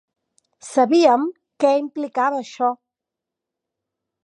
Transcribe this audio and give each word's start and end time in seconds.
Sabíem 0.67 1.27
què 1.65 1.71
implicava 1.83 2.41
això. 2.45 2.73